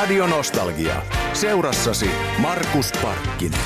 Radio 0.00 0.26
Nostalgia. 0.26 1.02
Seurassasi 1.32 2.10
Markus 2.38 2.92
Parkkinen. 3.02 3.60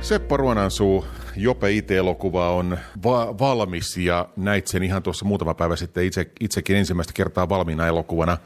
Seppo 0.00 0.36
Ruonansuu, 0.36 1.06
Jope 1.36 1.70
IT-elokuva 1.72 2.50
on 2.50 2.78
va- 3.04 3.38
valmis 3.38 3.96
ja 3.96 4.28
näit 4.36 4.66
sen 4.66 4.82
ihan 4.82 5.02
tuossa 5.02 5.24
muutama 5.24 5.54
päivä 5.54 5.76
sitten 5.76 6.04
itse, 6.04 6.30
itsekin 6.40 6.76
ensimmäistä 6.76 7.12
kertaa 7.12 7.48
valmiina 7.48 7.86
elokuvana. 7.86 8.38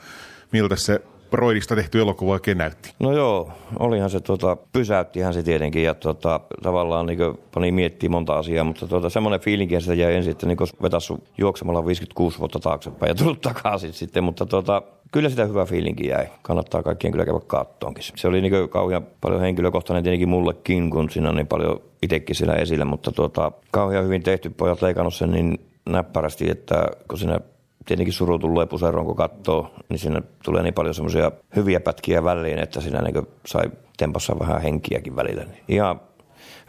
Miltä 0.52 0.76
se 0.76 1.00
Broidista 1.30 1.76
tehty 1.76 2.00
elokuva 2.00 2.32
oikein 2.32 2.58
näytti? 2.58 2.92
No 3.00 3.12
joo, 3.12 3.50
olihan 3.78 4.10
se, 4.10 4.20
tota, 4.20 4.56
pysäyttihän 4.72 5.34
se 5.34 5.42
tietenkin 5.42 5.82
ja 5.82 5.94
tota, 5.94 6.40
tavallaan 6.62 7.06
niin 7.06 7.18
pani 7.54 7.72
miettiä 7.72 8.08
monta 8.08 8.34
asiaa, 8.34 8.64
mutta 8.64 8.86
tota, 8.86 9.10
semmoinen 9.10 9.40
fiilinki 9.40 9.80
sitä 9.80 9.94
jäi 9.94 10.14
ensin, 10.14 10.30
että 10.30 10.46
niin 10.46 10.58
vetässyt 10.82 11.16
juoksemalla 11.38 11.86
56 11.86 12.38
vuotta 12.38 12.58
taaksepäin 12.58 13.10
ja 13.10 13.14
tullut 13.14 13.40
takaisin 13.40 13.92
sitten, 13.92 14.24
mutta 14.24 14.46
tota, 14.46 14.82
kyllä 15.12 15.28
sitä 15.28 15.44
hyvä 15.44 15.64
fiilinki 15.64 16.06
jäi. 16.06 16.26
Kannattaa 16.42 16.82
kaikkien 16.82 17.12
kyllä 17.12 17.24
käydä 17.24 17.40
kattoonkin. 17.46 18.04
Se 18.16 18.28
oli 18.28 18.40
niin 18.40 18.68
kauhean 18.68 19.06
paljon 19.20 19.40
henkilökohtainen 19.40 20.04
tietenkin 20.04 20.28
mullekin, 20.28 20.90
kun 20.90 21.10
siinä 21.10 21.28
on 21.28 21.34
niin 21.34 21.46
paljon 21.46 21.80
itsekin 22.02 22.36
siellä 22.36 22.54
esillä, 22.54 22.84
mutta 22.84 23.12
tota, 23.12 23.52
kauhean 23.70 24.04
hyvin 24.04 24.22
tehty. 24.22 24.50
Pojat 24.50 24.82
leikannut 24.82 25.14
sen 25.14 25.30
niin 25.30 25.60
näppärästi, 25.88 26.50
että 26.50 26.86
kun 27.08 27.18
siinä 27.18 27.40
tietenkin 27.88 28.14
suru 28.14 28.38
tulee 28.38 28.66
puseroon, 28.66 29.06
kun 29.06 29.16
katsoo, 29.16 29.70
niin 29.88 29.98
siinä 29.98 30.22
tulee 30.44 30.62
niin 30.62 30.74
paljon 30.74 30.94
semmoisia 30.94 31.32
hyviä 31.56 31.80
pätkiä 31.80 32.24
väliin, 32.24 32.58
että 32.58 32.80
siinä 32.80 33.02
niin 33.02 33.26
sai 33.46 33.70
tempossa 33.96 34.38
vähän 34.38 34.62
henkiäkin 34.62 35.16
välillä. 35.16 35.44
Ihan 35.68 36.00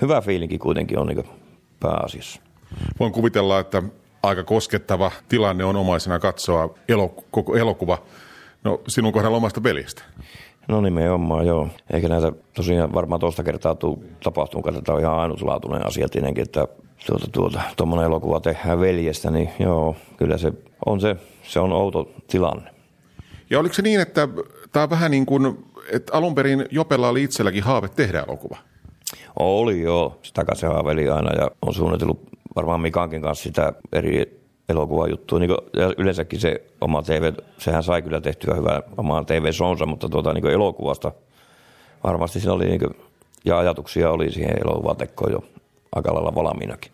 hyvä 0.01 0.21
fiilinki 0.21 0.57
kuitenkin 0.57 0.99
on 0.99 1.07
niin 1.07 1.23
pääasiassa. 1.79 2.41
Voin 2.99 3.11
kuvitella, 3.11 3.59
että 3.59 3.83
aika 4.23 4.43
koskettava 4.43 5.11
tilanne 5.29 5.65
on 5.65 5.75
omaisena 5.75 6.19
katsoa 6.19 6.65
elok- 6.65 7.23
koko 7.31 7.55
elokuva 7.55 7.97
no, 8.63 8.81
sinun 8.87 9.13
kohdalla 9.13 9.37
omasta 9.37 9.61
pelistä. 9.61 10.03
No 10.67 10.81
nimenomaan, 10.81 11.47
joo. 11.47 11.67
Eikä 11.93 12.09
näitä 12.09 12.31
tosiaan 12.53 12.93
varmaan 12.93 13.19
tuosta 13.19 13.43
kertaa 13.43 13.75
tuu 13.75 14.03
tapahtunut, 14.23 14.67
että 14.67 14.81
tämä 14.81 14.95
on 14.95 15.01
ihan 15.01 15.19
ainutlaatuinen 15.19 15.87
asia 15.87 16.09
tietenkin, 16.09 16.43
että 16.43 16.67
tuota, 17.05 17.27
tuota, 17.31 17.61
tuommoinen 17.77 18.05
elokuva 18.05 18.39
tehdään 18.39 18.79
veljestä, 18.79 19.31
niin 19.31 19.49
joo, 19.59 19.95
kyllä 20.17 20.37
se 20.37 20.53
on 20.85 21.01
se, 21.01 21.15
se 21.43 21.59
on 21.59 21.73
outo 21.73 22.11
tilanne. 22.27 22.71
Ja 23.49 23.59
oliko 23.59 23.75
se 23.75 23.81
niin, 23.81 24.01
että 24.01 24.27
tämä 24.71 24.83
on 24.83 24.89
vähän 24.89 25.11
niin 25.11 25.25
kuin, 25.25 25.57
että 25.91 26.13
alun 26.17 26.35
perin 26.35 26.65
Jopella 26.71 27.09
oli 27.09 27.23
itselläkin 27.23 27.63
haave 27.63 27.89
tehdä 27.89 28.23
elokuva? 28.27 28.57
Oli 29.39 29.81
joo, 29.81 30.19
sitä 30.21 30.45
se 30.53 30.67
haaveli 30.67 31.09
aina 31.09 31.41
ja 31.41 31.51
on 31.61 31.73
suunnitellut 31.73 32.29
varmaan 32.55 32.81
Mikankin 32.81 33.21
kanssa 33.21 33.43
sitä 33.43 33.73
eri 33.93 34.39
elokuvajuttua. 34.69 35.39
Niin 35.39 35.47
kuin, 35.49 35.59
ja 35.73 35.93
yleensäkin 35.97 36.39
se 36.39 36.61
oma 36.81 37.01
TV, 37.01 37.33
sehän 37.57 37.83
sai 37.83 38.01
kyllä 38.01 38.21
tehtyä 38.21 38.55
hyvää 38.55 38.81
omaan 38.97 39.25
TV-sonsa, 39.25 39.85
mutta 39.85 40.09
tuota, 40.09 40.33
niin 40.33 40.47
elokuvasta 40.47 41.11
varmasti 42.03 42.39
siinä 42.39 42.53
oli, 42.53 42.65
niin 42.65 42.79
kuin, 42.79 42.95
ja 43.45 43.59
ajatuksia 43.59 44.11
oli 44.11 44.31
siihen 44.31 44.61
elokuvatekkoon 44.61 45.31
jo 45.31 45.43
aika 45.95 46.13
lailla 46.13 46.35
valmiinakin. 46.35 46.91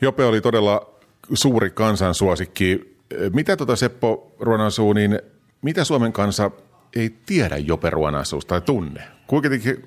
Jope 0.00 0.24
oli 0.24 0.40
todella 0.40 0.94
suuri 1.34 1.70
kansansuosikki. 1.70 2.98
Mitä 3.32 3.56
tuota 3.56 3.76
Seppo 3.76 4.32
Ruonansuu, 4.40 4.92
niin 4.92 5.20
mitä 5.62 5.84
Suomen 5.84 6.12
kansa 6.12 6.50
ei 6.96 7.16
tiedä 7.26 7.56
Jope 7.56 7.90
Ruonansuusta 7.90 8.48
tai 8.48 8.60
tunne? 8.60 9.02
Kuitenkin, 9.26 9.84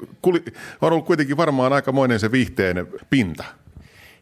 on 0.81 0.93
ollut 0.93 1.05
kuitenkin 1.05 1.37
varmaan 1.37 1.73
aikamoinen 1.73 2.19
se 2.19 2.31
viihteen 2.31 2.87
pinta. 3.09 3.43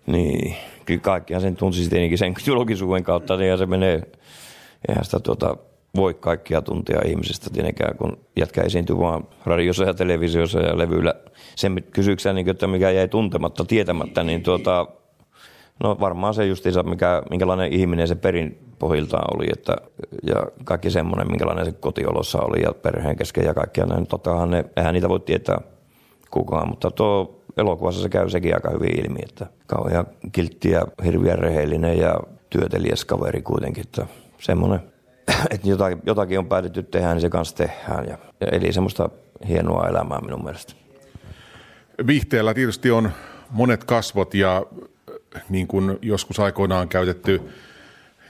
Niin, 0.07 0.55
kyllä 0.85 1.02
kaikkihan 1.02 1.41
sen 1.41 1.55
tunsi 1.55 1.89
tietenkin 1.89 2.17
sen 2.17 2.35
julkisuuden 2.45 3.03
kautta, 3.03 3.37
niin 3.37 3.57
se 3.57 3.65
menee, 3.65 4.02
eihän 4.87 5.05
sitä 5.05 5.19
tuota, 5.19 5.57
voi 5.95 6.13
kaikkia 6.13 6.61
tuntia 6.61 7.01
ihmisestä 7.05 7.49
tietenkään, 7.53 7.97
kun 7.97 8.17
jätkä 8.38 8.61
esiintyy 8.61 8.97
vaan 8.97 9.27
radiossa 9.45 9.83
ja 9.83 9.93
televisiossa 9.93 10.59
ja 10.59 10.77
levyillä. 10.77 11.13
Sen 11.55 11.83
kysyksä, 11.92 12.33
niin, 12.33 12.49
että 12.49 12.67
mikä 12.67 12.92
jäi 12.92 13.08
tuntematta, 13.08 13.65
tietämättä, 13.65 14.23
niin 14.23 14.43
tuota, 14.43 14.87
no 15.83 15.97
varmaan 15.99 16.33
se 16.33 16.45
justiinsa, 16.45 16.83
mikä, 16.83 17.23
minkälainen 17.30 17.73
ihminen 17.73 18.08
se 18.08 18.15
perin 18.15 18.59
pohjiltaan 18.80 19.37
oli, 19.37 19.45
että, 19.53 19.75
ja 20.23 20.36
kaikki 20.64 20.89
semmoinen, 20.89 21.27
minkälainen 21.27 21.65
se 21.65 21.71
kotiolossa 21.71 22.41
oli 22.41 22.61
ja 22.61 22.73
perheen 22.73 23.15
kesken 23.15 23.45
ja 23.45 23.53
kaikkia 23.53 23.86
näin. 23.86 24.08
Tottahan 24.08 24.52
ne, 24.52 24.65
eihän 24.77 24.93
niitä 24.93 25.09
voi 25.09 25.20
tietää 25.20 25.61
kukaan, 26.31 26.70
mutta 26.70 26.91
tuo 26.91 27.41
elokuvassa 27.58 28.02
se 28.02 28.09
käy 28.09 28.30
sekin 28.30 28.55
aika 28.55 28.70
hyvin 28.70 29.05
ilmi, 29.05 29.20
että 29.23 29.47
kauhean 29.67 30.05
kiltti 30.31 30.71
ja 30.71 30.87
hirveän 31.05 31.39
rehellinen 31.39 31.97
ja 31.97 32.20
työtelijäs 32.49 33.05
kaveri 33.05 33.41
kuitenkin, 33.41 33.83
että 33.83 34.08
semmoinen, 34.39 34.80
että 35.52 35.69
jotakin, 35.69 36.02
jotakin 36.05 36.39
on 36.39 36.47
päätetty 36.47 36.83
tehdä, 36.83 37.13
niin 37.13 37.21
se 37.21 37.30
kanssa 37.30 37.55
tehdään. 37.55 38.05
Ja, 38.08 38.17
eli 38.52 38.73
semmoista 38.73 39.09
hienoa 39.47 39.87
elämää 39.87 40.21
minun 40.21 40.43
mielestä. 40.43 40.73
Vihteellä 42.08 42.53
tietysti 42.53 42.91
on 42.91 43.11
monet 43.49 43.83
kasvot 43.83 44.33
ja 44.33 44.65
niin 45.49 45.67
kuin 45.67 45.97
joskus 46.02 46.39
aikoinaan 46.39 46.89
käytetty 46.89 47.41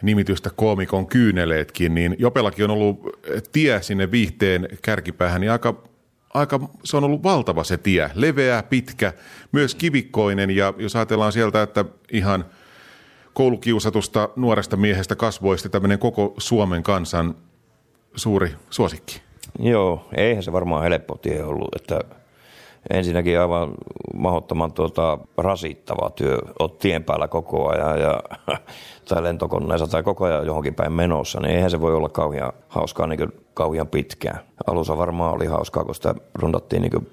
nimitystä 0.02 0.50
koomikon 0.56 1.08
kyyneleetkin, 1.08 1.96
niin 1.96 2.16
Jopellakin 2.20 2.66
on 2.66 2.72
ollut 2.72 3.00
tie 3.52 3.82
sinne 3.82 4.12
viihteen 4.12 4.68
kärkipäähän 4.82 5.42
niin 5.42 5.52
aika 5.52 5.84
aika, 6.36 6.60
se 6.84 6.98
on 6.98 7.04
ollut 7.04 7.24
valtava 7.24 7.64
se 7.64 7.78
tie, 7.78 8.12
leveä, 8.14 8.64
pitkä, 8.64 9.14
myös 9.52 9.76
kivikkoinen 9.76 10.50
ja 10.50 10.74
jos 10.78 10.96
ajatellaan 10.96 11.32
sieltä, 11.32 11.62
että 11.62 11.86
ihan 12.12 12.46
koulukiusatusta 13.36 14.30
nuoresta 14.36 14.78
miehestä 14.78 15.16
kasvoista 15.16 15.70
tämmöinen 15.70 16.00
koko 16.00 16.34
Suomen 16.38 16.84
kansan 16.84 17.36
suuri 18.16 18.56
suosikki. 18.70 19.22
Joo, 19.60 20.06
eihän 20.18 20.44
se 20.44 20.52
varmaan 20.52 20.84
helppo 20.84 21.18
tie 21.18 21.44
ollut, 21.44 21.76
että 21.76 22.00
ensinnäkin 22.90 23.40
aivan 23.40 23.74
mahdottoman 24.14 24.72
tuota, 24.72 25.18
rasittava 25.38 26.10
työ. 26.10 26.38
Oot 26.60 26.80
tien 26.80 27.04
päällä 27.04 27.28
koko 27.28 27.70
ajan 27.70 28.02
ja, 28.02 28.24
tai 29.10 29.24
lentokoneessa 29.24 29.88
tai 29.88 30.04
koko 30.04 30.26
ajan 30.26 30.46
johonkin 30.46 30.76
päin 30.76 30.94
menossa, 30.94 31.40
niin 31.40 31.56
eihän 31.56 31.72
se 31.72 31.82
voi 31.82 31.96
olla 31.96 32.10
kauhean 32.10 32.54
hauskaa 32.68 33.08
niin 33.08 33.34
kauhean 33.54 33.88
pitkään. 33.88 34.40
Alussa 34.68 34.98
varmaan 34.98 35.34
oli 35.34 35.46
hauskaa, 35.46 35.84
kun 35.84 35.96
sitä 35.96 36.16
rundattiin 36.34 36.82
niin 36.82 37.08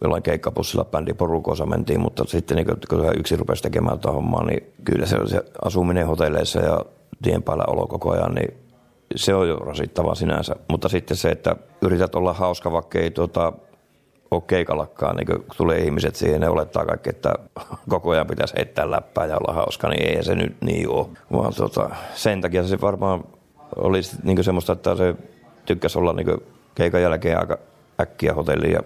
jollain 0.00 0.22
keikkapussilla 0.22 0.84
bändiporukossa 0.84 1.66
mentiin, 1.66 2.00
mutta 2.00 2.24
sitten 2.26 2.56
niin 2.56 2.66
kun 2.88 3.12
yksi 3.18 3.36
rupesi 3.36 3.62
tekemään 3.62 3.98
tuota 3.98 4.14
hommaa, 4.14 4.44
niin 4.44 4.72
kyllä 4.84 5.06
se, 5.06 5.16
se 5.26 5.42
asuminen 5.64 6.06
hotelleissa 6.06 6.60
ja 6.60 6.84
tien 7.22 7.42
päällä 7.42 7.64
olo 7.66 7.86
koko 7.86 8.10
ajan, 8.10 8.34
niin 8.34 8.54
se 9.16 9.34
on 9.34 9.48
jo 9.48 9.56
rasittavaa 9.56 10.14
sinänsä. 10.14 10.56
Mutta 10.68 10.88
sitten 10.88 11.16
se, 11.16 11.28
että 11.28 11.56
yrität 11.82 12.14
olla 12.14 12.32
hauska, 12.32 12.72
vaikka 12.72 12.98
ei 12.98 13.10
tuota, 13.10 13.52
ole 14.30 14.42
keikallakaan, 14.46 15.16
niin 15.16 15.26
kun 15.26 15.44
tulee 15.56 15.78
ihmiset 15.78 16.16
siihen, 16.16 16.40
ne 16.40 16.48
olettaa 16.48 16.86
kaikki, 16.86 17.10
että 17.10 17.34
koko 17.88 18.10
ajan 18.10 18.26
pitäisi 18.26 18.54
heittää 18.56 18.90
läppää 18.90 19.26
ja 19.26 19.36
olla 19.36 19.54
hauska, 19.54 19.88
niin 19.88 20.16
ei 20.16 20.24
se 20.24 20.34
nyt 20.34 20.56
niin 20.60 20.88
ole. 20.88 21.06
Vaan 21.32 21.54
tota, 21.54 21.90
sen 22.14 22.40
takia 22.40 22.62
se 22.62 22.80
varmaan 22.80 23.24
olisi 23.76 24.16
niin 24.22 24.44
semmoista, 24.44 24.72
että 24.72 24.96
se 24.96 25.14
tykkäsi 25.66 25.98
olla 25.98 26.12
niin 26.12 26.40
keikan 26.74 27.02
jälkeen 27.02 27.38
aika 27.40 27.58
äkkiä 28.00 28.34
hotelliin 28.34 28.72
ja 28.72 28.82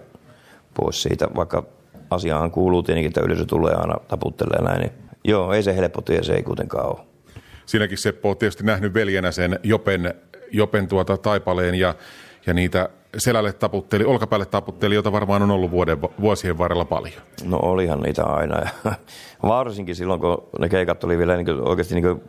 pois 0.73 1.03
siitä, 1.03 1.27
vaikka 1.35 1.63
asiaan 2.09 2.51
kuuluu 2.51 2.83
tietenkin, 2.83 3.07
että 3.07 3.21
yleisö 3.21 3.45
tulee 3.45 3.73
aina 3.73 3.95
taputtelee 4.07 4.61
näin, 4.61 4.79
niin 4.79 4.91
joo, 5.23 5.53
ei 5.53 5.63
se 5.63 5.75
helppo 5.75 6.01
tie, 6.01 6.23
se 6.23 6.33
ei 6.33 6.43
kuitenkaan 6.43 6.85
ole. 6.85 6.99
Siinäkin 7.65 7.97
Seppo 7.97 8.29
on 8.29 8.37
tietysti 8.37 8.63
nähnyt 8.63 8.93
veljenä 8.93 9.31
sen 9.31 9.59
Jopen, 9.63 10.13
Jopen 10.51 10.87
tuota 10.87 11.17
taipaleen 11.17 11.75
ja, 11.75 11.95
ja 12.45 12.53
niitä 12.53 12.89
selälle 13.17 13.53
taputteli, 13.53 14.03
olkapäälle 14.03 14.45
taputteli, 14.45 14.95
jota 14.95 15.11
varmaan 15.11 15.41
on 15.41 15.51
ollut 15.51 15.71
vuoden, 15.71 16.01
vuosien 16.01 16.57
varrella 16.57 16.85
paljon. 16.85 17.21
No 17.43 17.59
olihan 17.61 17.99
niitä 18.01 18.23
aina. 18.23 18.59
Ja 18.59 18.91
varsinkin 19.43 19.95
silloin, 19.95 20.19
kun 20.19 20.49
ne 20.59 20.69
keikat 20.69 21.03
oli 21.03 21.17
vielä 21.17 21.37
niin 21.37 21.67
oikeasti 21.67 21.95
niin 21.95 22.21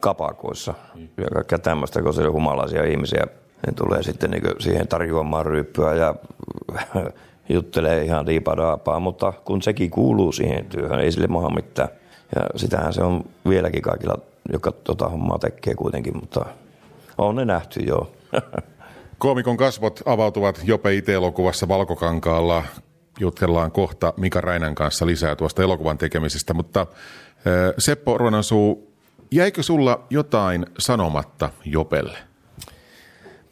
kapakoissa 0.00 0.74
ja 1.16 1.26
kaikkea 1.34 1.58
tämmöistä, 1.58 2.02
kun 2.02 2.14
se 2.14 2.20
oli 2.20 2.30
humalaisia 2.30 2.84
ihmisiä. 2.84 3.26
Ne 3.66 3.72
tulee 3.72 4.02
sitten 4.02 4.30
niin 4.30 4.42
siihen 4.58 4.88
tarjoamaan 4.88 5.46
ryyppyä 5.46 5.94
ja 5.94 6.14
juttelee 7.48 8.04
ihan 8.04 8.26
diipadaapaa, 8.26 9.00
mutta 9.00 9.32
kun 9.44 9.62
sekin 9.62 9.90
kuuluu 9.90 10.32
siihen 10.32 10.64
työhön, 10.64 11.00
ei 11.00 11.12
sille 11.12 11.26
maha 11.26 11.50
mitään. 11.50 11.88
Ja 12.36 12.42
sitähän 12.56 12.92
se 12.92 13.02
on 13.02 13.24
vieläkin 13.48 13.82
kaikilla, 13.82 14.18
joka 14.52 14.72
tota 14.72 15.08
hommaa 15.08 15.38
tekee 15.38 15.74
kuitenkin, 15.74 16.16
mutta 16.16 16.46
on 17.18 17.36
ne 17.36 17.44
nähty 17.44 17.80
joo. 17.80 18.12
Koomikon 19.18 19.56
kasvot 19.56 20.00
avautuvat 20.06 20.60
Jope 20.64 20.94
IT-elokuvassa 20.94 21.68
Valkokankaalla. 21.68 22.64
Jutellaan 23.20 23.72
kohta 23.72 24.14
Mika 24.16 24.40
Räinän 24.40 24.74
kanssa 24.74 25.06
lisää 25.06 25.36
tuosta 25.36 25.62
elokuvan 25.62 25.98
tekemisestä, 25.98 26.54
mutta 26.54 26.86
Seppo 27.78 28.18
Ruonansuu, 28.18 28.92
jäikö 29.30 29.62
sulla 29.62 30.06
jotain 30.10 30.66
sanomatta 30.78 31.50
Jopelle? 31.64 32.18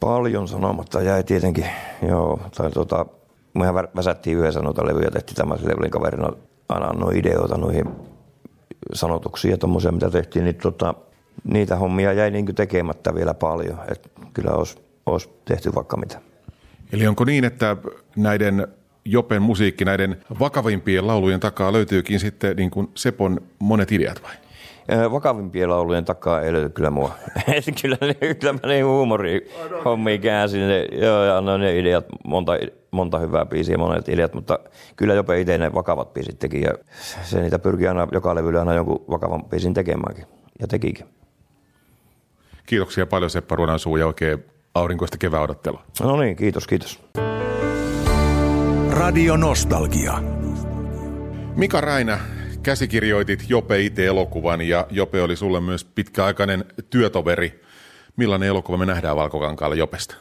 Paljon 0.01 0.49
sanomatta 0.49 1.03
jäi 1.03 1.25
tietenkin, 1.25 1.67
joo. 2.09 2.41
Tai 2.57 2.71
tota, 2.71 3.07
mehän 3.59 3.75
väsättiin 3.97 4.39
yhdessä 4.39 4.61
noita 4.61 4.87
levyjä, 4.87 5.11
tehtiin 5.11 5.37
tämmöisen 5.37 5.69
levyn 5.69 5.91
kaverina 5.91 6.29
aina 6.69 6.93
noin 6.93 7.17
ideoita 7.17 7.59
noihin 7.59 7.87
sanotuksia 8.93 9.51
ja 9.51 9.59
tommosia, 9.59 9.93
mitä 9.93 10.11
tehtiin, 10.11 10.45
niin 10.45 10.55
tota, 10.55 10.95
niitä 11.45 11.77
hommia 11.77 12.13
jäi 12.13 12.31
niin 12.31 12.55
tekemättä 12.55 13.15
vielä 13.15 13.35
paljon. 13.35 13.79
Et 13.91 14.11
kyllä 14.35 14.51
olisi, 14.51 14.79
olisi 15.07 15.31
tehty 15.45 15.75
vaikka 15.75 15.97
mitä. 15.97 16.21
Eli 16.93 17.07
onko 17.07 17.25
niin, 17.25 17.45
että 17.45 17.77
näiden 18.17 18.69
Jopen 19.05 19.43
musiikki, 19.43 19.85
näiden 19.85 20.17
vakavimpien 20.41 21.07
laulujen 21.07 21.41
takaa 21.41 21.73
löytyykin 21.73 22.21
sitten 22.21 22.57
niin 22.57 22.71
kuin 22.71 22.91
Sepon 22.95 23.41
monet 23.59 23.93
ideat 23.93 24.23
vai? 24.23 24.46
Vakavimpien 25.13 25.71
laulujen 25.71 26.05
takaa 26.05 26.41
ei 26.41 26.53
löydy 26.53 26.69
kyllä 26.69 26.91
mua. 26.91 27.15
kyllä, 27.83 27.97
kyllä 28.41 28.53
mä 28.53 28.59
niin 28.69 28.87
huumorihommia 28.87 30.19
käänsin 30.19 30.61
joo, 30.93 31.25
ja 31.25 31.39
annoin 31.39 31.61
ne 31.61 31.79
ideat, 31.79 32.05
monta, 32.25 32.53
monta 32.91 33.19
hyvää 33.19 33.47
biisiä, 33.47 33.79
monet 33.79 34.09
ideat, 34.09 34.35
mutta 34.35 34.59
kyllä 34.97 35.15
Jope 35.15 35.41
itse 35.41 35.59
ne 35.59 35.75
vakavat 35.75 36.15
biisit 36.15 36.39
teki 36.39 36.61
ja 36.61 36.71
se 37.23 37.41
niitä 37.41 37.59
pyrkii 37.59 37.89
aina 37.89 38.09
joka 38.13 38.35
levyllä 38.35 38.59
aina 38.59 38.75
jonkun 38.75 39.05
vakavan 39.11 39.45
biisin 39.45 39.75
tekemäänkin 39.75 40.25
ja 40.61 40.67
tekikin. 40.67 41.07
Kiitoksia 42.67 43.07
paljon 43.07 43.31
Seppa 43.31 43.57
Ruonansuu 43.57 43.97
ja 43.97 44.07
oikein 44.07 44.45
aurinkoista 44.75 45.19
kevää 45.19 45.41
odottelua. 45.41 45.83
No 46.01 46.17
niin, 46.17 46.37
kiitos, 46.37 46.67
kiitos. 46.67 47.01
Radio 48.91 49.37
Nostalgia. 49.37 50.19
Mika 51.57 51.81
Räinä, 51.81 52.19
käsikirjoitit 52.67 53.45
Jope 53.49 53.81
itse 53.81 54.07
elokuvan 54.07 54.61
ja 54.61 54.87
Jope 54.91 55.23
oli 55.23 55.37
sulle 55.37 55.61
myös 55.61 55.85
pitkäaikainen 55.85 56.65
työtoveri. 56.91 57.63
Millainen 58.17 58.49
elokuva 58.49 58.77
me 58.77 58.87
nähdään 58.87 59.17
Valkokankaalla 59.17 59.77
Jopesta? 59.77 60.17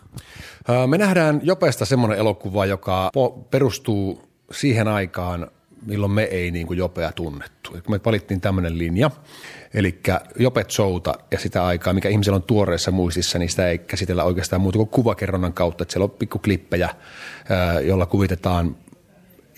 Me 0.87 0.97
nähdään 0.97 1.39
Jopesta 1.43 1.85
semmoinen 1.85 2.17
elokuva, 2.17 2.65
joka 2.65 3.11
perustuu 3.51 4.21
siihen 4.51 4.87
aikaan, 4.87 5.47
milloin 5.85 6.11
me 6.11 6.23
ei 6.23 6.51
niin 6.51 6.67
kuin 6.67 6.79
Jopea 6.79 7.11
tunnettu. 7.11 7.77
Me 7.89 7.99
valittiin 8.05 8.41
tämmöinen 8.41 8.77
linja, 8.77 9.11
eli 9.73 9.99
Jopet 10.39 10.71
Showta 10.71 11.13
ja 11.31 11.39
sitä 11.39 11.65
aikaa, 11.65 11.93
mikä 11.93 12.09
ihmisellä 12.09 12.35
on 12.35 12.43
tuoreessa 12.43 12.91
muistissa, 12.91 13.39
niin 13.39 13.49
sitä 13.49 13.69
ei 13.69 13.77
käsitellä 13.77 14.23
oikeastaan 14.23 14.61
muuta 14.61 14.77
kuin 14.77 14.89
kuvakerronnan 14.89 15.53
kautta, 15.53 15.81
että 15.81 15.93
siellä 15.93 16.03
on 16.03 16.17
pikkuklippejä, 16.19 16.89
joilla 17.83 18.05
kuvitetaan 18.05 18.75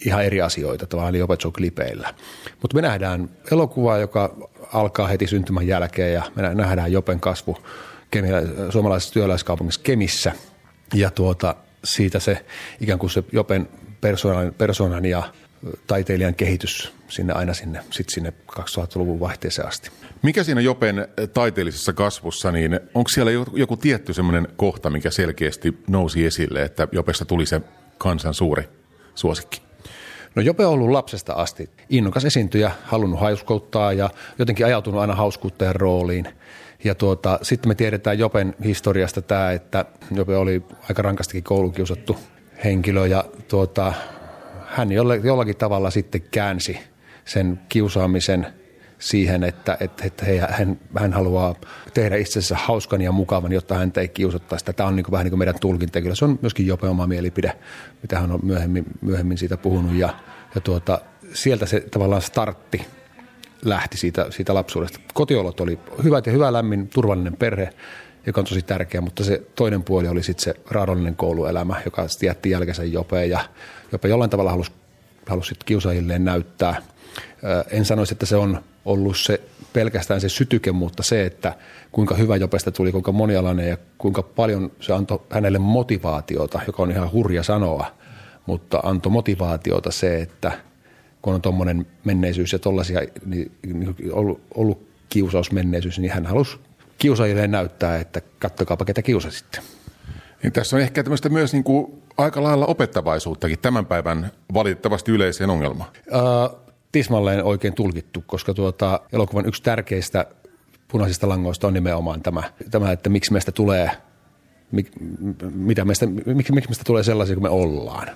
ihan 0.06 0.26
eri 0.26 0.42
asioita 0.42 0.86
tavallaan 0.86 1.10
eli 1.10 1.20
Jopet 1.20 1.42
Show-klipeillä. 1.42 2.14
Mutta 2.62 2.76
me 2.76 2.82
nähdään 2.82 3.30
elokuva, 3.52 3.98
joka 3.98 4.50
alkaa 4.74 5.08
heti 5.08 5.28
syntymän 5.28 5.68
jälkeen 5.68 6.14
ja 6.14 6.24
me 6.36 6.56
nähdään 6.56 6.92
Jopen 6.92 7.20
kasvu 7.20 7.58
suomalaisessa 8.70 9.14
työläiskaupungissa 9.14 9.82
Kemissä 9.84 10.32
ja 10.94 11.12
tuota, 11.12 11.56
siitä 11.84 12.20
se 12.20 12.46
ikään 12.82 13.00
kuin 13.00 13.10
se 13.10 13.24
Jopen 13.32 13.70
persoonan, 14.02 14.54
persoonan 14.54 15.06
ja 15.06 15.24
taiteilijan 15.88 16.36
kehitys 16.36 16.94
sinne 17.08 17.34
aina 17.34 17.54
sinne, 17.54 17.80
sit 17.92 18.10
sinne 18.10 18.34
2000-luvun 18.60 19.20
vaihteeseen 19.20 19.68
asti. 19.68 19.92
Mikä 20.22 20.44
siinä 20.44 20.62
Jopen 20.62 21.08
taiteellisessa 21.34 21.94
kasvussa, 21.94 22.52
niin 22.52 22.80
onko 22.94 23.10
siellä 23.10 23.32
joku 23.54 23.78
tietty 23.78 24.14
semmoinen 24.14 24.48
kohta, 24.56 24.90
mikä 24.90 25.12
selkeästi 25.12 25.78
nousi 25.88 26.26
esille, 26.26 26.64
että 26.64 26.88
Jopesta 26.92 27.26
tuli 27.26 27.46
se 27.46 27.62
kansan 27.98 28.34
suuri 28.34 28.70
suosikki? 29.16 29.67
No 30.38 30.44
Jope 30.44 30.66
on 30.66 30.74
ollut 30.74 30.89
lapsesta 30.89 31.34
asti 31.34 31.69
innokas 31.89 32.25
esiintyjä, 32.25 32.72
halunnut 32.84 33.19
hauskouttaa 33.19 33.94
ja 33.94 34.10
jotenkin 34.39 34.66
ajautunut 34.66 35.01
aina 35.01 35.16
hauskuuttajan 35.16 35.75
rooliin. 35.75 36.28
Ja 36.84 36.95
tuota, 36.95 37.39
sitten 37.42 37.69
me 37.69 37.75
tiedetään 37.75 38.19
Jopen 38.19 38.56
historiasta 38.63 39.22
tämä, 39.22 39.51
että 39.51 39.86
Jope 40.12 40.38
oli 40.38 40.63
aika 40.89 41.01
rankastikin 41.01 41.44
koulukiusattu 41.44 42.18
henkilö 42.63 43.07
ja 43.07 43.25
tuota, 43.48 43.94
hän 44.66 44.92
jollakin 45.24 45.57
tavalla 45.57 45.89
sitten 45.89 46.22
käänsi 46.31 46.80
sen 47.25 47.60
kiusaamisen 47.69 48.48
siihen, 49.00 49.44
että, 49.44 49.78
että, 49.80 50.06
että 50.06 50.26
he, 50.26 50.40
hän, 50.50 50.80
hän 50.98 51.14
haluaa 51.14 51.56
tehdä 51.94 52.16
itsensä 52.16 52.56
hauskan 52.56 53.02
ja 53.02 53.12
mukavan, 53.12 53.52
jotta 53.52 53.76
hän 53.76 53.92
ei 53.98 54.08
kiusattaisi. 54.08 54.66
Tämä 54.66 54.90
on 54.90 54.96
niin 54.96 55.04
kuin, 55.04 55.12
vähän 55.12 55.26
niin 55.26 55.32
kuin 55.32 55.40
meidän 55.40 55.60
tulkinta. 55.60 56.02
Kyllä 56.02 56.16
se 56.16 56.26
on 56.26 56.40
myöskin 56.42 56.68
Jope 56.68 56.88
oma 56.88 57.08
mielipide, 57.08 57.54
mitä 58.02 58.20
hän 58.20 58.32
on 58.32 58.40
myöhemmin, 58.44 58.86
myöhemmin 59.02 59.38
siitä 59.38 59.58
puhunut. 59.58 59.94
Ja, 59.94 60.14
ja 60.56 60.62
tuota, 60.62 61.02
sieltä 61.34 61.66
se 61.66 61.80
tavallaan 61.80 62.22
startti 62.22 62.86
lähti 63.66 63.98
siitä, 63.98 64.26
siitä 64.30 64.54
lapsuudesta. 64.54 65.00
Kotiolot 65.14 65.60
oli 65.60 65.80
hyvät 66.04 66.26
ja 66.26 66.32
hyvä 66.32 66.54
lämmin, 66.54 66.88
turvallinen 66.88 67.38
perhe, 67.38 67.70
joka 68.26 68.42
on 68.42 68.46
tosi 68.46 68.62
tärkeä, 68.62 69.02
mutta 69.02 69.24
se 69.24 69.44
toinen 69.56 69.84
puoli 69.84 70.08
oli 70.08 70.24
sitten 70.24 70.44
se 70.44 70.62
raadollinen 70.72 71.16
kouluelämä, 71.16 71.82
joka 71.86 72.08
jätti 72.22 72.50
jälkensä 72.50 72.84
Jopeen 72.84 73.30
ja 73.30 73.40
Jope 73.92 74.08
jollain 74.08 74.30
tavalla 74.30 74.52
halusi, 74.52 74.72
halusi 75.28 75.56
kiusaajilleen 75.66 76.26
näyttää. 76.26 76.82
En 77.72 77.86
sanoisi, 77.86 78.14
että 78.14 78.25
se 78.25 78.36
on 78.36 78.64
ollut 78.86 79.18
se 79.18 79.42
pelkästään 79.74 80.22
se 80.22 80.30
sytyke, 80.30 80.72
mutta 80.72 81.04
se, 81.04 81.25
että 81.25 81.54
kuinka 81.92 82.16
hyvä 82.16 82.36
Jopesta 82.36 82.72
tuli, 82.72 82.92
kuinka 82.92 83.12
monialainen 83.12 83.69
ja 83.69 83.78
kuinka 83.98 84.24
paljon 84.24 84.72
se 84.80 84.94
antoi 84.94 85.22
hänelle 85.30 85.60
motivaatiota, 85.60 86.60
joka 86.68 86.84
on 86.84 86.92
ihan 86.92 87.12
hurja 87.12 87.44
sanoa, 87.44 87.86
mutta 88.46 88.80
antoi 88.84 89.12
motivaatiota 89.12 89.92
se, 89.92 90.22
että 90.22 90.52
kun 91.22 91.34
on 91.34 91.42
tuommoinen 91.42 91.88
menneisyys 92.04 92.54
ja 92.54 92.60
tollaisia, 92.60 93.02
niin, 93.25 93.52
niin 93.74 93.96
ollut, 94.12 94.42
ollut 94.56 94.88
kiusausmenneisyys, 95.10 96.00
niin 96.00 96.12
hän 96.12 96.25
halusi 96.25 96.58
kiusaajille 96.98 97.48
näyttää, 97.48 97.98
että 97.98 98.22
kattokaapa 98.40 98.86
ketä 98.86 99.02
kiusasitte. 99.02 99.60
Niin 100.44 100.54
tässä 100.54 100.75
on 100.75 100.81
ehkä 100.81 101.04
tämmöistä 101.04 101.30
myös 101.30 101.54
niin 101.54 101.63
kuin 101.63 102.02
aika 102.18 102.44
lailla 102.44 102.66
opettavaisuuttakin 102.66 103.60
tämän 103.60 103.86
päivän 103.86 104.31
valitettavasti 104.54 105.12
yleiseen 105.12 105.50
ongelmaan. 105.50 105.90
Uh, 106.08 106.67
tismalleen 106.98 107.44
oikein 107.44 107.74
tulkittu, 107.74 108.24
koska 108.28 108.54
tuota, 108.54 109.00
elokuvan 109.14 109.46
yksi 109.46 109.64
tärkeistä 109.64 110.26
punaisista 110.88 111.30
langoista 111.30 111.68
on 111.68 111.74
nimenomaan 111.74 112.22
tämä, 112.22 112.44
tämä 112.72 112.92
että 112.92 113.10
miksi 113.10 113.32
meistä 113.32 113.52
tulee, 113.52 113.92
mik, 114.72 114.92
mitä 115.54 115.86
meistä, 115.86 116.06
miksi, 116.06 116.54
miksi 116.54 116.70
meistä 116.70 116.84
tulee 116.86 117.04
sellaisia 117.04 117.36
kuin 117.36 117.44
me 117.44 117.50
ollaan. 117.50 118.08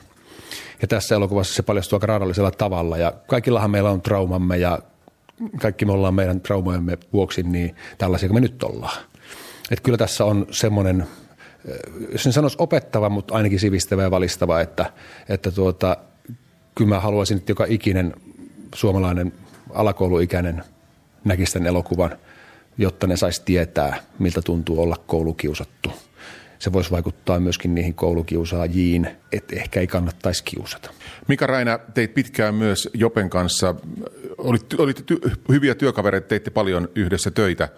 Ja 0.82 0.88
tässä 0.88 1.16
elokuvassa 1.16 1.54
se 1.54 1.62
paljastuu 1.62 1.98
aika 1.98 2.08
raadallisella 2.08 2.52
tavalla 2.52 2.98
ja 2.98 3.14
kaikillahan 3.28 3.72
meillä 3.72 3.90
on 3.90 4.02
traumamme 4.02 4.58
ja 4.58 4.80
kaikki 5.62 5.86
me 5.86 5.92
ollaan 5.92 6.14
meidän 6.14 6.42
traumojemme 6.42 6.98
vuoksi 7.14 7.44
niin 7.44 7.76
tällaisia 7.98 8.30
kuin 8.30 8.36
me 8.36 8.42
nyt 8.42 8.64
ollaan. 8.64 9.04
Että 9.72 9.84
kyllä 9.84 9.98
tässä 9.98 10.26
on 10.26 10.48
semmoinen, 10.52 11.08
jos 12.12 12.26
en 12.26 12.34
sanoisi 12.34 12.58
opettava, 12.60 13.10
mutta 13.10 13.34
ainakin 13.34 13.60
sivistävä 13.60 14.04
ja 14.04 14.12
valistava, 14.12 14.62
että, 14.62 14.94
että 15.30 15.52
tuota, 15.52 15.98
kyllä 16.76 16.90
mä 16.90 17.00
haluaisin, 17.00 17.38
että 17.38 17.52
joka 17.52 17.66
ikinen 17.70 18.14
suomalainen 18.76 19.34
alakouluikäinen 19.74 20.64
näkisi 21.24 21.54
tämän 21.54 21.68
elokuvan, 21.68 22.18
jotta 22.78 23.08
ne 23.08 23.18
saisi 23.18 23.42
tietää, 23.46 24.04
miltä 24.20 24.42
tuntuu 24.42 24.82
olla 24.82 24.98
koulukiusattu. 25.08 25.92
Se 26.60 26.74
voisi 26.74 26.92
vaikuttaa 26.92 27.40
myöskin 27.40 27.76
niihin 27.76 27.94
koulukiusaajiin, 27.94 29.08
että 29.32 29.56
ehkä 29.56 29.80
ei 29.80 29.88
kannattaisi 29.88 30.44
kiusata. 30.44 30.92
Mika 31.28 31.48
Raina, 31.48 31.80
teit 31.94 32.14
pitkään 32.14 32.56
myös 32.56 32.90
Jopen 32.94 33.30
kanssa. 33.30 33.76
Olit, 34.38 34.74
olit 34.74 35.04
ty, 35.06 35.20
hyviä 35.50 35.76
työkavereita, 35.76 36.28
teitte 36.28 36.50
paljon 36.50 36.90
yhdessä 36.96 37.32
töitä. 37.32 37.70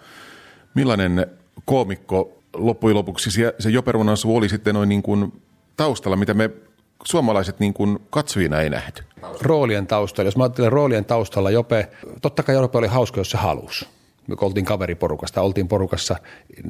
Millainen 0.74 1.26
koomikko 1.64 2.42
loppujen 2.54 2.96
lopuksi 2.96 3.30
se, 3.30 3.54
se 3.58 3.70
Jope 3.70 3.92
oli 4.24 4.48
sitten 4.48 4.74
noin 4.74 4.88
niin 4.88 5.02
kuin 5.02 5.42
taustalla, 5.76 6.16
mitä 6.16 6.34
me 6.34 6.50
suomalaiset 7.04 7.60
niin 7.60 7.74
kuin 7.74 7.98
katsojina 8.10 8.60
ei 8.60 8.70
nähty? 8.70 9.02
Roolien 9.40 9.86
taustalla. 9.86 10.26
Jos 10.26 10.36
mä 10.36 10.42
ajattelen 10.42 10.72
roolien 10.72 11.04
taustalla, 11.04 11.50
Jope, 11.50 11.88
totta 12.22 12.42
kai 12.42 12.54
Jope 12.54 12.78
oli 12.78 12.86
hauska, 12.86 13.20
jos 13.20 13.30
se 13.30 13.38
halusi. 13.38 13.86
Me 14.26 14.36
oltiin 14.40 14.66
kaveriporukasta, 14.66 15.42
oltiin 15.42 15.68
porukassa, 15.68 16.16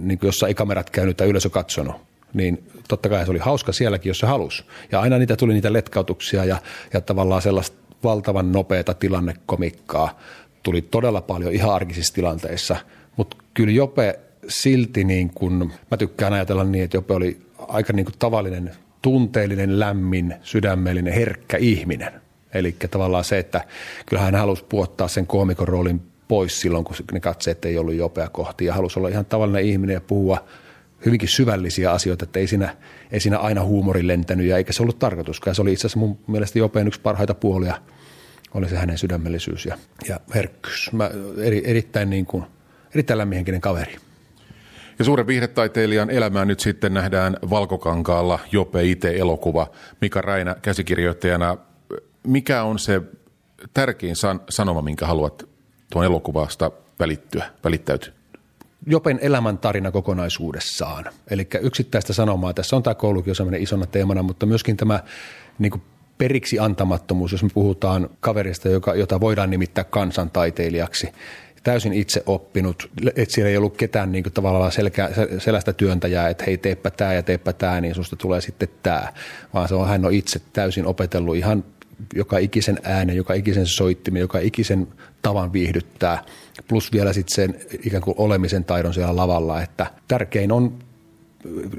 niin 0.00 0.18
kuin 0.18 0.28
jossa 0.28 0.48
ei 0.48 0.54
kamerat 0.54 0.90
käynyt 0.90 1.16
tai 1.16 1.28
yleisö 1.28 1.50
katsonut 1.50 1.96
niin 2.34 2.64
totta 2.88 3.08
kai 3.08 3.24
se 3.24 3.30
oli 3.30 3.38
hauska 3.38 3.72
sielläkin, 3.72 4.10
jos 4.10 4.18
se 4.18 4.26
halusi. 4.26 4.64
Ja 4.92 5.00
aina 5.00 5.18
niitä 5.18 5.36
tuli 5.36 5.52
niitä 5.52 5.72
letkautuksia 5.72 6.44
ja, 6.44 6.58
ja 6.92 7.00
tavallaan 7.00 7.42
sellaista 7.42 7.76
valtavan 8.04 8.52
nopeata 8.52 8.94
tilannekomikkaa 8.94 10.18
tuli 10.62 10.82
todella 10.82 11.20
paljon 11.20 11.52
ihan 11.52 11.74
arkisissa 11.74 12.14
tilanteissa. 12.14 12.76
Mutta 13.16 13.36
kyllä 13.54 13.72
Jope 13.72 14.18
silti, 14.48 15.04
niin 15.04 15.30
kun, 15.30 15.72
mä 15.90 15.96
tykkään 15.96 16.32
ajatella 16.32 16.64
niin, 16.64 16.84
että 16.84 16.96
Jope 16.96 17.14
oli 17.14 17.38
aika 17.58 17.92
niin 17.92 18.04
kuin 18.04 18.14
tavallinen 18.18 18.70
tunteellinen, 19.04 19.80
lämmin, 19.80 20.34
sydämellinen, 20.42 21.12
herkkä 21.12 21.56
ihminen. 21.56 22.12
Eli 22.54 22.76
tavallaan 22.90 23.24
se, 23.24 23.38
että 23.38 23.60
kyllähän 24.06 24.32
hän 24.32 24.40
halusi 24.40 24.64
puottaa 24.68 25.08
sen 25.08 25.26
koomikon 25.26 25.68
roolin 25.68 26.02
pois 26.28 26.60
silloin, 26.60 26.84
kun 26.84 26.96
ne 27.12 27.20
katseet 27.20 27.64
ei 27.64 27.78
ollut 27.78 27.94
jopea 27.94 28.28
kohti 28.28 28.64
ja 28.64 28.74
halusi 28.74 28.98
olla 28.98 29.08
ihan 29.08 29.24
tavallinen 29.24 29.64
ihminen 29.64 29.94
ja 29.94 30.00
puhua 30.00 30.44
hyvinkin 31.06 31.28
syvällisiä 31.28 31.92
asioita, 31.92 32.24
että 32.24 32.38
ei 32.38 32.46
siinä, 32.46 32.76
ei 33.12 33.20
siinä 33.20 33.38
aina 33.38 33.64
huumori 33.64 34.06
lentänyt 34.06 34.46
ja 34.46 34.56
eikä 34.56 34.72
se 34.72 34.82
ollut 34.82 34.98
tarkoituskaan. 34.98 35.54
Se 35.54 35.62
oli 35.62 35.72
itse 35.72 35.86
asiassa 35.86 35.98
mun 35.98 36.18
mielestä 36.26 36.58
Jopeen 36.58 36.86
yksi 36.86 37.00
parhaita 37.00 37.34
puolia, 37.34 37.80
oli 38.54 38.68
se 38.68 38.76
hänen 38.76 38.98
sydämellisyys 38.98 39.66
ja, 39.66 39.78
ja 40.08 40.20
herkkyys. 40.34 40.92
Mä, 40.92 41.10
eri, 41.38 41.62
erittäin, 41.64 42.10
niin 42.10 42.26
kuin, 42.26 42.44
erittäin 42.94 43.18
lämmihenkinen 43.18 43.60
kaveri. 43.60 43.96
Ja 44.98 45.04
suuren 45.04 45.26
viihdetaiteilijan 45.26 46.10
elämää 46.10 46.44
nyt 46.44 46.60
sitten 46.60 46.94
nähdään 46.94 47.36
Valkokankaalla 47.50 48.38
Jope 48.52 48.84
itse 48.84 49.16
elokuva. 49.16 49.66
Mika 50.00 50.20
Räinä 50.20 50.56
käsikirjoittajana, 50.62 51.56
mikä 52.26 52.62
on 52.62 52.78
se 52.78 53.02
tärkein 53.74 54.16
san- 54.16 54.40
sanoma, 54.50 54.82
minkä 54.82 55.06
haluat 55.06 55.48
tuon 55.92 56.04
elokuvasta 56.04 56.70
välittyä, 57.00 57.44
välittäytyä? 57.64 58.12
Jopen 58.86 59.18
elämäntarina 59.22 59.90
kokonaisuudessaan. 59.90 61.04
Eli 61.30 61.46
yksittäistä 61.60 62.12
sanomaa, 62.12 62.54
tässä 62.54 62.76
on 62.76 62.82
tämä 62.82 62.94
koulukiusaaminen 62.94 63.62
isona 63.62 63.86
teemana, 63.86 64.22
mutta 64.22 64.46
myöskin 64.46 64.76
tämä 64.76 65.00
niin 65.58 65.70
kuin 65.70 65.82
periksi 66.18 66.58
antamattomuus, 66.58 67.32
jos 67.32 67.42
me 67.42 67.48
puhutaan 67.54 68.10
kaverista, 68.20 68.68
joka, 68.68 68.94
jota 68.94 69.20
voidaan 69.20 69.50
nimittää 69.50 69.84
kansantaiteilijaksi, 69.84 71.08
täysin 71.64 71.92
itse 71.92 72.22
oppinut, 72.26 72.90
että 73.16 73.34
siellä 73.34 73.50
ei 73.50 73.56
ollut 73.56 73.76
ketään 73.76 74.12
niin 74.12 74.24
kuin 74.24 74.32
tavallaan 74.32 74.72
selkä, 74.72 75.10
selästä 75.38 75.72
työntäjää, 75.72 76.28
että 76.28 76.44
hei 76.46 76.58
teepä 76.58 76.90
tämä 76.90 77.12
ja 77.12 77.22
teepä 77.22 77.52
tämä, 77.52 77.80
niin 77.80 77.94
susta 77.94 78.16
tulee 78.16 78.40
sitten 78.40 78.68
tämä, 78.82 79.12
vaan 79.54 79.68
se 79.68 79.74
on, 79.74 79.88
hän 79.88 80.04
on 80.04 80.12
itse 80.12 80.40
täysin 80.52 80.86
opetellut 80.86 81.36
ihan 81.36 81.64
joka 82.14 82.38
ikisen 82.38 82.78
äänen, 82.82 83.16
joka 83.16 83.34
ikisen 83.34 83.66
soittimen, 83.66 84.20
joka 84.20 84.38
ikisen 84.38 84.88
tavan 85.22 85.52
viihdyttää, 85.52 86.24
plus 86.68 86.92
vielä 86.92 87.12
sitten 87.12 87.34
sen 87.34 87.60
ikään 87.84 88.02
kuin 88.02 88.14
olemisen 88.18 88.64
taidon 88.64 88.94
siellä 88.94 89.16
lavalla, 89.16 89.62
että 89.62 89.86
tärkein 90.08 90.52
on 90.52 90.78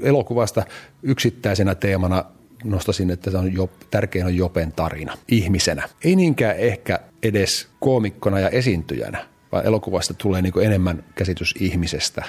elokuvasta 0.02 0.64
yksittäisenä 1.02 1.74
teemana 1.74 2.24
nostasin, 2.64 3.10
että 3.10 3.30
se 3.30 3.36
on 3.36 3.52
jo, 3.52 3.70
tärkein 3.90 4.26
on 4.26 4.36
Jopen 4.36 4.72
tarina 4.72 5.18
ihmisenä. 5.28 5.88
Ei 6.04 6.16
niinkään 6.16 6.56
ehkä 6.56 7.00
edes 7.22 7.68
koomikkona 7.80 8.40
ja 8.40 8.48
esiintyjänä, 8.48 9.26
vaan 9.52 9.66
elokuvasta 9.66 10.14
tulee 10.14 10.42
niin 10.42 10.62
enemmän 10.62 11.04
käsitys 11.14 11.54
ihmisestä, 11.60 12.24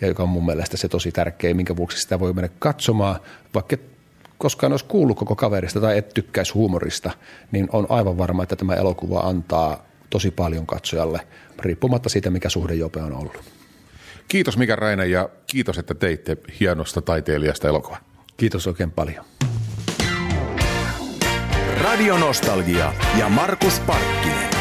ja 0.00 0.08
joka 0.08 0.22
on 0.22 0.28
mun 0.28 0.46
mielestä 0.46 0.76
se 0.76 0.88
tosi 0.88 1.12
tärkeä, 1.12 1.54
minkä 1.54 1.76
vuoksi 1.76 2.00
sitä 2.00 2.20
voi 2.20 2.32
mennä 2.32 2.48
katsomaan, 2.58 3.20
vaikka 3.54 3.76
koskaan 4.38 4.72
olisi 4.72 4.84
kuullut 4.84 5.18
koko 5.18 5.36
kaverista 5.36 5.80
tai 5.80 5.98
et 5.98 6.08
tykkäisi 6.08 6.52
huumorista, 6.52 7.10
niin 7.52 7.68
on 7.72 7.86
aivan 7.88 8.18
varma, 8.18 8.42
että 8.42 8.56
tämä 8.56 8.74
elokuva 8.74 9.20
antaa 9.20 9.86
tosi 10.10 10.30
paljon 10.30 10.66
katsojalle, 10.66 11.20
riippumatta 11.58 12.08
siitä, 12.08 12.30
mikä 12.30 12.48
suhde 12.48 12.74
Jope 12.74 13.02
on 13.02 13.12
ollut. 13.12 13.40
Kiitos 14.28 14.56
Mika 14.56 14.76
Rainen 14.76 15.10
ja 15.10 15.28
kiitos, 15.46 15.78
että 15.78 15.94
teitte 15.94 16.36
hienosta 16.60 17.02
taiteilijasta 17.02 17.68
elokuva. 17.68 17.96
Kiitos 18.36 18.66
oikein 18.66 18.90
paljon. 18.90 19.24
Radio 21.82 22.18
Nostalgia 22.18 22.92
ja 23.18 23.28
Markus 23.28 23.80
Parkkinen. 23.80 24.51